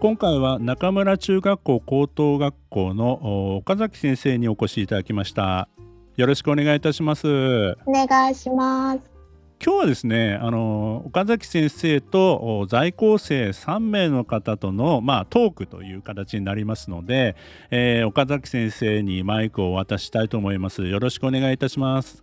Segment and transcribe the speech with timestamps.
[0.00, 5.68] 今回は中村中学校高等学校の岡崎先生にお越しいただきました。
[6.14, 7.26] よろしくお願いいたします。
[7.84, 9.10] お願いします。
[9.60, 17.34] 今日はですねあの岡崎先生と在校生3名の方との、まあ、トークという形になりますので、
[17.72, 20.86] えー、岡崎先生にマイクを渡したいと思います。
[20.86, 22.22] よろしくお願いいたします。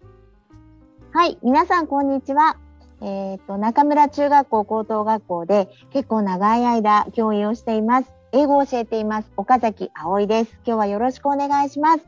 [1.12, 2.56] はい皆さんこんにちは
[3.02, 8.12] えっ、ー、と、中村中学校高等学校で結構長い間教員をしています。
[8.32, 9.32] 英語を教えています。
[9.38, 10.52] 岡崎葵です。
[10.66, 12.06] 今日はよろしくお願いします。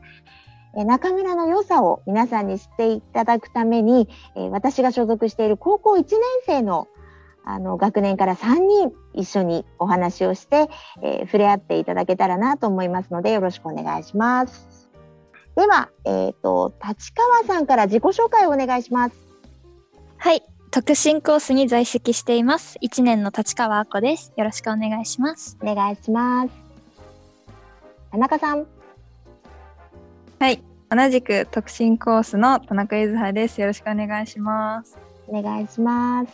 [0.76, 6.88] え中村の良さを皆さんに知っていただくために、え私が所属している高校1年生の
[7.44, 10.68] あの学年から3人一緒にお話をして、
[11.02, 14.90] えー、触れ合っていただけたらなと思いますのでよろしくお願いします。
[15.56, 19.16] では、えっ、ー、と立川さんから自己紹介をお願いします。
[20.18, 22.76] はい、特進コースに在籍しています。
[22.82, 24.34] 一年の立川あこです。
[24.36, 25.56] よろしくお願いします。
[25.62, 26.50] お願いします。
[28.10, 28.66] 田中さん。
[30.38, 33.60] はい、同じく特進コースの田中ゆずはです。
[33.62, 34.98] よろしくお願いします。
[35.26, 36.32] お願いします。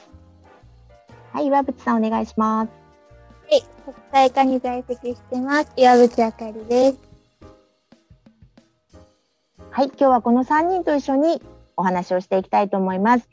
[1.32, 2.70] はい、岩渕さんお願いします。
[3.48, 5.70] はい、国際科に在籍してます。
[5.77, 6.98] 岩渕あかりです。
[9.70, 11.40] はい、今日はこの3人と一緒に
[11.77, 13.28] お話をしていきたいと思います。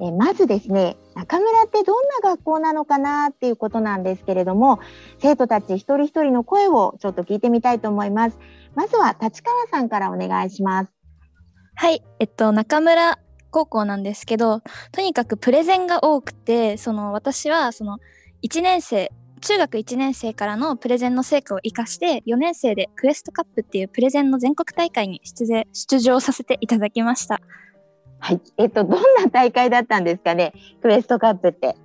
[0.00, 4.80] えまずですね中村ってどんな学校なのかなっていうことなんですけれども
[5.18, 8.38] 生徒たち一人一人の声をちょっと聞いてみたいと思います。
[8.74, 10.92] まずは立川さんからお願いします。
[11.74, 13.18] はいえっと中村
[13.50, 14.60] 高校なんですけど
[14.92, 17.98] とにかくプレゼンが多くてその私はその
[18.42, 27.40] 1年生中学1年生からのプレゼンの成果を生かして4年生でクエストカップっていうプレゼンの全国大会に出出場させていただきました。
[28.18, 28.40] はい。
[28.56, 31.76] えっと、どんな大会だったんですかね、クエストカップって。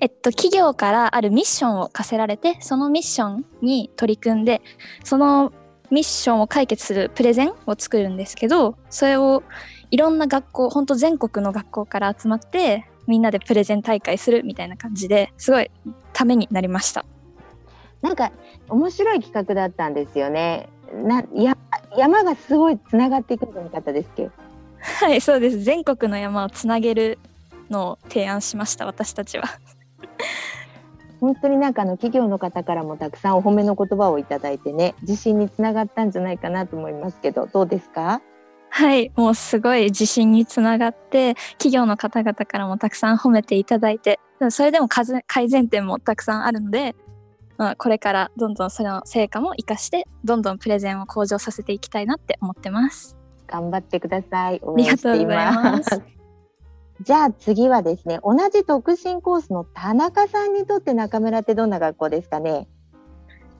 [0.00, 4.62] えっと、企業からあるミッションを課せられて、そのミッションに取り組んで、
[5.04, 5.52] その
[5.90, 9.42] ミッションを解決するプレゼンを作るんですけど、それを
[9.90, 15.70] いろんな学校、本当全国の学校から集まって、みんなでプレゼン大会するみたいな感じですごい
[16.14, 17.04] ためになりました。
[18.00, 18.32] なんか
[18.68, 20.68] 面白い企画だったんですよね。
[20.92, 21.56] なや
[21.96, 24.30] 山がすごいつながっていくんじゃなかったですっけ？
[24.84, 25.58] はいそうです。
[25.60, 27.18] 全国の山をつなげる
[27.70, 29.44] のを提案しました私たちは。
[31.20, 38.20] 本当になんかあの企業の方からもたくさんお褒めの言葉をいただいてね自信につながったんじゃないかなと思いますけどどうですか？
[38.68, 45.14] はいもうすごい自信につながって企業の方々からもたくさん褒めていただいてそれでも改
[45.48, 46.94] 善点もたくさんあるので、
[47.56, 53.16] まあ、これからどんどんその成果も生かしてどんどんプレゼンを向上させていきたいなって思ってます。
[53.54, 54.60] 頑張ってください。
[54.64, 56.02] 応援しています。
[57.02, 62.66] じゃあ次はですね、同じ特進コースの田中さんにとって中村ってどんな学校ですかね？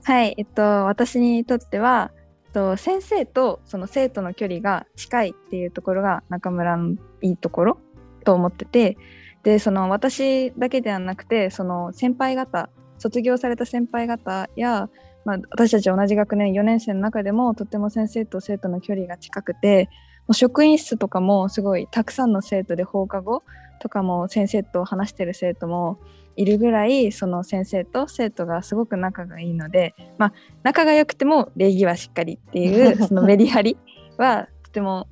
[0.03, 2.11] はい、えっと私にとっては、
[2.53, 7.77] と先生とその生徒の距離が近いっていうところが中村のいいところ
[8.23, 8.97] と思ってて、
[9.43, 14.89] でその私だけではなくてその先輩方卒業された先輩方や
[15.25, 19.89] まあ、私たち同じ学年4年生の中でもとても先生と生徒の距離が近くて
[20.27, 23.43] もう職員室とかもすごいたくさんの生徒で放課後
[23.81, 25.99] とかも先生と話してる生徒も
[26.35, 30.33] いるぐらいその先生と生徒がすごく仲がいいので、まあ、
[30.63, 33.77] 仲が良くても礼儀はしっかりっていう そのメリハリ
[34.17, 35.07] はとても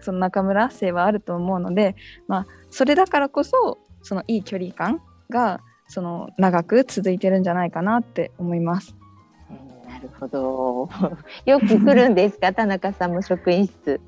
[0.00, 1.96] その中村生はあると思うので、
[2.28, 5.00] まあ、それだからこそそのいい距離感
[5.30, 8.96] がその長く続いてるんじゃないかなって思います。
[10.04, 10.88] るほど。
[11.44, 14.00] よく来るんですか、田中さんも職員室。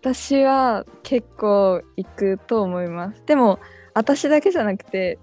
[0.00, 3.24] 私は結構行くと思います。
[3.24, 3.58] でも
[3.94, 5.18] 私だけじゃなくて、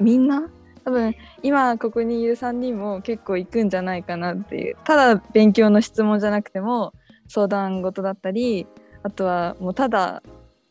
[0.00, 0.50] みんな？
[0.84, 1.14] 多分
[1.44, 6.92] 今ここにいる3人も結構行くんじゃないかなっていうただ勉強の質問じゃなくても
[7.28, 8.66] 相談事だったり
[9.04, 10.24] あとはもうただ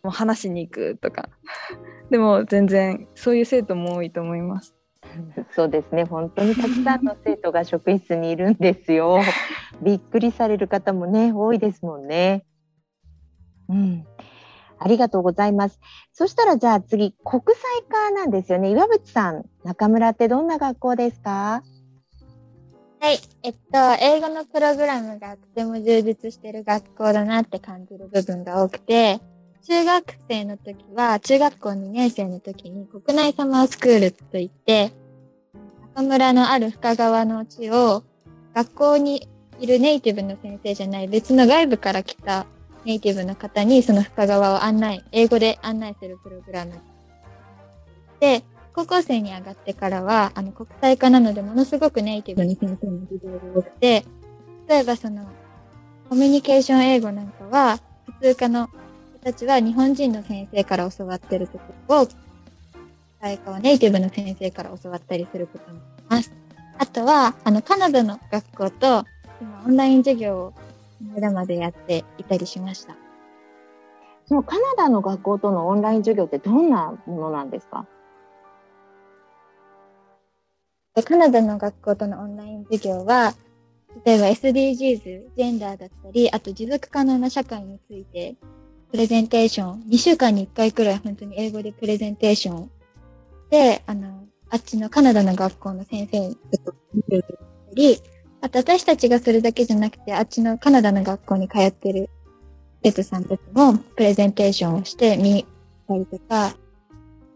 [0.04, 1.30] もう話しに行くとか
[2.12, 4.76] でも全然そういう生徒も多いと思います。
[5.56, 9.20] そうですね本当にたくさんの生徒が職員室にいるんですよ。
[9.82, 12.46] びっくりされる方もね多いですもんね。
[13.70, 14.06] うん、
[14.80, 15.80] ありがとうございます。
[16.12, 17.56] そしたらじゃあ次、国際
[17.88, 18.70] 化なんですよね。
[18.70, 21.64] 岩渕さん、中村ってどんな学校ですか？
[23.00, 23.20] はい。
[23.44, 23.60] えっと、
[24.00, 29.20] 英語のプログラムがとても充実してる学校だなって感じる部分が多くて、
[29.64, 34.92] 中学生の時は、中学校2年生の時に国内サマースクールといって、
[35.96, 38.04] 中村のある深川の地を
[38.54, 39.28] 学校に
[39.60, 42.46] いるネイティブの先生じゃない別の外部から来た
[42.86, 46.74] ネイティブの方にその深川を案内、英語で案内するプログラム。
[48.20, 48.44] で、
[48.74, 54.06] 高校生に上がってからは、あの、国際化なのでものすごくネイティブの先生の授業が多くて、
[54.68, 55.28] 例えばその、
[56.10, 57.80] コミュニケーション英語なんかは、
[58.20, 58.70] 普通科の
[59.16, 62.08] 人たちは日本人の先生から教わってるところを、
[63.22, 65.80] 国際化はネイティブの先生から教わったりすることも
[66.10, 66.34] あります。
[66.80, 69.06] あとは、あの、カナダの学校と、
[69.40, 70.54] 今オンライン授業を、
[71.16, 72.96] こまでやっていたりしました。
[74.26, 77.86] そのカナダの学校とのオンライン授業ってどんなものなんですか？
[80.96, 83.34] でカナダの学校とのオンライン授業は、
[84.06, 88.36] 例えば SDGs、ジェンダーだったり、あと持続可能な社会について、
[88.90, 92.81] プレゼンテーション、2週間に1回くらい本当に英語でプレゼンテーションをで、
[93.86, 97.30] あの、あっちのカナダの学校の先生と見ていた
[97.74, 98.02] り、
[98.42, 102.10] あと私たちがするだけじゃなくて、あっちのカナダの学校に通ってる
[102.84, 105.46] 生徒さんたちもプレゼンテーションをしてみ
[105.88, 106.56] たりとか、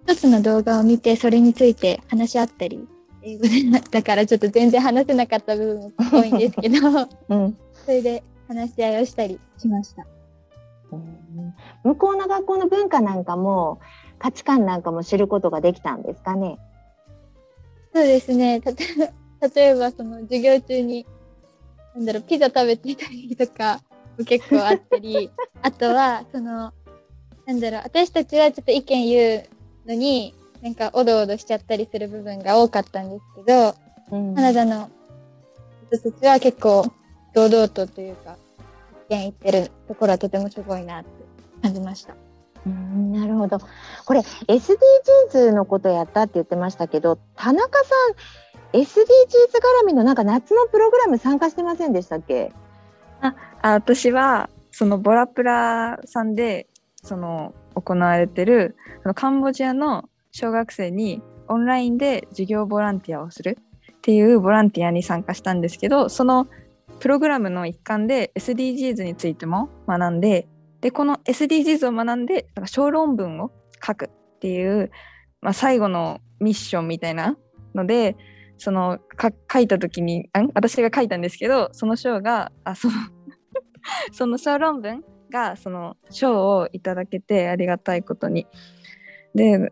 [0.07, 2.87] 一つの動画を見てそれについて話し合ったり、
[3.21, 5.91] 英語でなだからちょっと全然話せなかった部分も
[6.21, 6.77] 多いんですけど、
[7.29, 7.57] うん。
[7.85, 10.05] それで話し合いをしたりしました。
[11.83, 13.79] 向こうの学校の文化なんかも
[14.19, 16.57] 価値観なんかも知ることができたんですかね？
[17.93, 18.61] そうですね。
[18.61, 21.05] 例えばその授業中に、
[21.95, 23.81] なんだろう、ピザ食べていたりとか
[24.17, 25.29] も結構あったり、
[25.61, 26.73] あとは、その、
[27.45, 29.39] なんだろう、私たちはちょっと意見言
[29.85, 33.75] うのに、なんかおどおどしちゃったりする部分が多かったんですけど、
[34.11, 34.89] うんカナダの
[35.91, 36.85] 人たちは結構
[37.33, 38.35] 堂々とというか、
[39.09, 41.09] 意見言ってるところはとてもすごいなって
[41.61, 42.15] 感じました。
[42.65, 43.59] うんなるほど。
[44.05, 47.95] これ SDGs のことやったって言ってましたけど、田中さ
[48.73, 52.51] ん SDGs 絡みのなんか夏のプログラム参加してませんでしたっけ？
[53.21, 56.67] あ私はそのボラプラさんで
[57.01, 63.57] その行われてるそのカンボジアの小学生にオンラインで授業ボランティアをする
[63.91, 66.47] っていうボランティアに参加したんですけどその
[66.99, 70.47] プログラムの一環で SDGs についても学んで
[70.81, 73.51] でこの SDGs を学んでなんか小論文を
[73.85, 74.91] 書くっていう、
[75.41, 77.37] まあ、最後のミッションみたいな
[77.73, 78.15] ので
[78.57, 78.99] その
[79.51, 82.93] 書いた時にあ私が書いたんですけどその賞があその
[84.11, 88.47] その小論文がその賞をいただけてありがたいことに。
[89.33, 89.71] で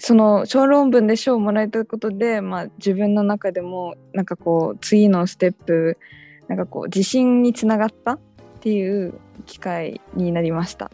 [0.00, 5.98] その小論文で賞をもらえたことで、まあ、自分の中でもなんかこう次のステップ
[6.46, 8.18] なんかこう自信につながった
[8.58, 9.14] っていう
[9.46, 10.90] 機会になりました。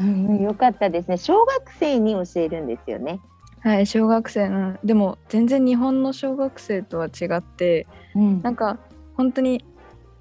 [0.00, 1.18] うん、よかったですね。
[1.18, 3.20] 小学生に教えるんですよね。
[3.62, 8.78] はい小学生のでも全然日本の小学生とは違ってうんなんか
[9.16, 9.64] 本当に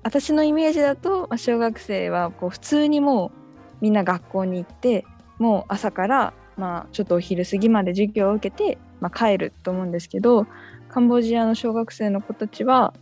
[0.04, 5.06] 私のイメージだとまあ小学生はこう普通にもうみんな学校に行って
[5.38, 10.45] もう朝からまあちょっとお昼過ぎまで授業を受けて、まあ、帰ると思うんですけど
[10.90, 12.94] カンボジアの小学生の子たちは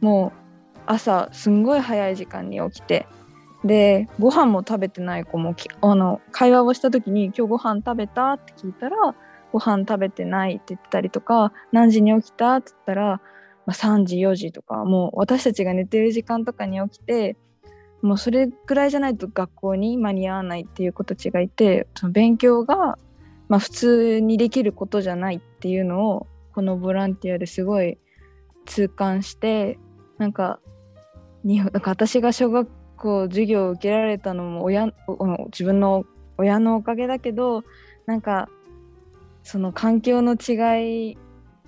[0.00, 0.43] もう
[0.86, 3.06] 朝すんごい早い時間に起きて
[3.64, 9.14] でご飯も食べてない子もあの会話をした時に「今日ご飯食べた?」って聞いたら
[9.52, 13.20] 「ご飯食べてない」って言ったりとか「何時に起きた?」って言ったら
[13.66, 17.36] まあ、3時4時とかもう私たちが寝てる時間とかに起きて
[18.02, 22.98] もうそれくらいじゃないと学校に間に合わないっていう子たちがいてその勉強が、
[23.48, 27.98] まあ、普通にできることじゃないっていうのをこのボランティアですごい
[28.66, 29.78] 痛感して
[30.18, 30.60] なんか
[31.44, 34.92] になんか私が小学校授業を受けられたのも親
[35.46, 36.04] 自分の
[36.36, 37.62] 親のおかげだけど
[38.06, 38.48] なんか
[39.42, 41.18] その環境の違い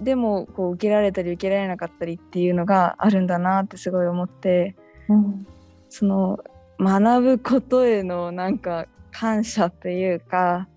[0.00, 4.75] でもこう受けられたり受けられなかったりっていうのがあるんだなってすごい思って。
[5.09, 5.47] うん
[5.88, 6.38] その
[6.78, 10.68] 学ぶことへのなんか感謝というか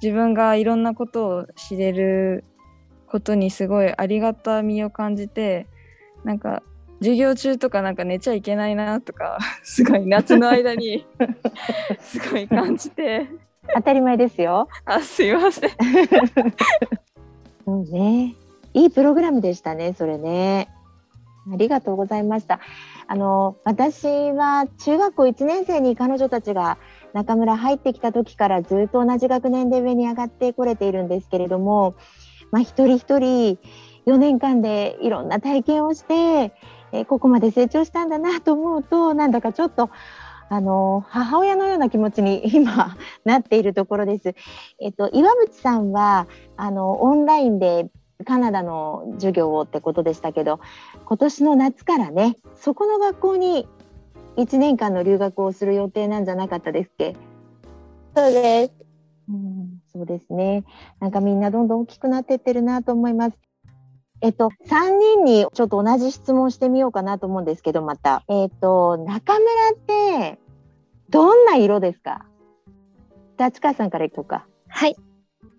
[0.00, 2.44] 自分がいろんなことを知れる
[3.08, 5.66] ことにすごいありがたみを感じて
[6.24, 6.62] なんか
[7.02, 11.04] 授業中とかなんか寝ちゃいけないなとか すごい夏の間に
[12.00, 13.28] すごい感じて
[13.74, 14.68] 当たり前ですよ。
[14.84, 15.70] あすいません
[17.66, 18.34] うんね。
[18.74, 20.68] いいプログラムでしたね、それね。
[21.52, 22.60] ありがとうございました。
[23.06, 26.78] あの私は中学校1年生に彼女たちが
[27.12, 31.94] 中村入ってきた時からずっと同じ学年で上に上がってこれているんですけれども、
[32.52, 33.58] まあ、一人一人
[34.06, 36.52] 4年間でいろんな体験をして、
[36.92, 39.90] えここまで成長したんだなと思うとなんだかちょっと
[40.48, 44.34] あの母親のような気持ちに今なっているところです。
[44.80, 47.88] えっと岩渕さんはあのオンラインで
[48.24, 50.60] カナダの授業をってことでしたけど
[51.06, 53.66] 今年の夏からねそこの学校に
[54.36, 57.16] 1年間の留学をする予定なんじゃなかったですっけ？
[58.14, 58.72] そうです。
[59.28, 60.64] うん、そうですね。
[61.00, 63.38] なんかみんなどんどん大きくなってってるなと思います。
[64.22, 68.22] えっと、3人にちょっと同じ質問してみようかなと思うんですけど、また。
[68.28, 69.74] えっと、中村っ
[70.32, 70.38] て、
[71.10, 72.24] どんな色ですか？
[73.38, 74.46] 立川さんからいこうか。
[74.68, 74.96] はい。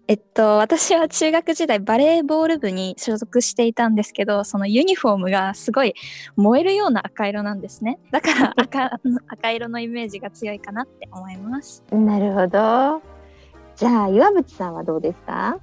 [0.07, 5.93] えっと、私は中学時代バレーボール部に所属していたんですけど、そのユニフォームがすごい
[6.35, 7.99] 燃えるような赤色なんですね。
[8.11, 11.83] だから 赤赤色のイメージが強いかなって思います。
[11.91, 13.01] なるほど。
[13.75, 15.57] じゃあ岩渕さんはどうですか？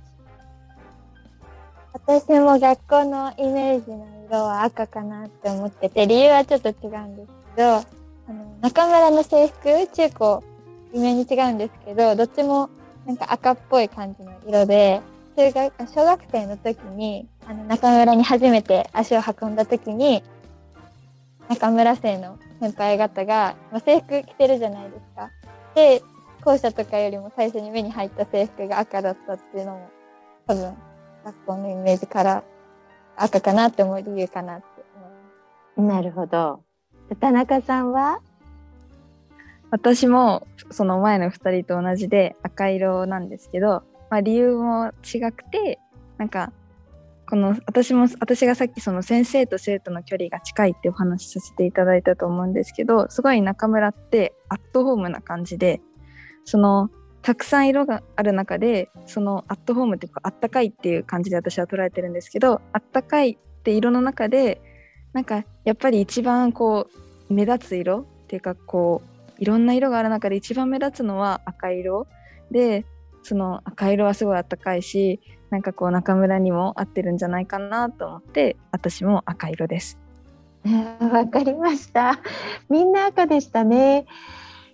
[1.92, 7.84] 私も学校のイメージの色は赤かなって思ってて、理由はちょっと違うんですけど、あ
[8.28, 10.44] の、中村の制服、中高、
[10.92, 12.70] 微妙に違うんですけど、どっちも
[13.06, 15.00] なんか赤っぽい感じの色で、
[15.36, 20.22] 中学、小学生の時に、あの、中村に初めて足を運んだ時に、
[21.48, 25.30] 中村生の先輩方が、まあ、制服着てるじゃないですか。
[25.74, 26.02] で、
[26.44, 29.90] 校舎とかよりも最初に目に入った制服が赤だったっていうのも、
[30.46, 30.76] 多分、
[31.24, 32.44] 学校のイメージから
[33.16, 34.64] 赤かなって思う理由かなって
[35.76, 35.96] 思います。
[35.96, 36.62] なるほど。
[37.20, 38.20] 田中さんは？
[39.70, 45.78] 私もその前の2人と同じで赤色なんですけど、まあ、理由も違くて
[46.18, 46.52] なんか
[47.28, 55.80] この私も私がさっきその先生と生徒の距離が近いってお話しさせていただいたと思うんですけどすごい中村ってアットホームな感じで
[56.44, 56.90] その
[57.22, 64.60] たくさん色がある中でそのアットホームっていうかあったかいっていう感じで私は捉えてるんですけどあったかいって色の中で
[65.12, 66.88] なんかやっぱり一番こ
[67.28, 72.06] う目立つ色っていうかこういろんな色がある中で一番目立つのは赤色
[72.50, 72.84] で
[73.22, 79.98] その赤色はすごいあったかいしなんかこう中村にも合ってるんじゃないかなと思って私も赤色です。
[81.00, 82.20] わかりました。
[82.68, 84.06] みんな赤でしたね。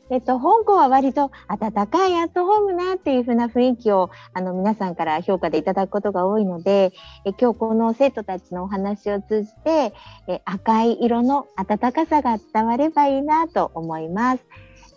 [0.08, 6.92] えっと、香港は割と暖かいアットホームなっていう風な雰囲気をあの皆さんから評価でいただくことが多いので
[7.24, 9.92] え今日この生徒たちのお話を通じて
[10.28, 14.44] え赤い色の暖かさが伝わればいいなと思います。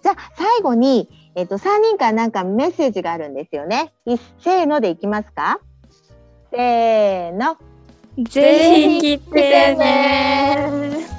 [0.02, 3.94] じゃあ最後に、えっと、3人からなんかメッセージがあるんですよね。
[4.40, 5.60] せーのでいきますか？
[6.52, 7.58] せーの。
[8.18, 11.19] ぜひ来てね